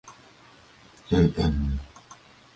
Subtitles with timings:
[1.11, 1.79] 永遠に